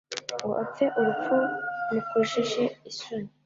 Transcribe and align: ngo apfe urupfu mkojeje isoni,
ngo 0.41 0.51
apfe 0.63 0.85
urupfu 0.97 1.35
mkojeje 1.97 2.63
isoni, 2.89 3.29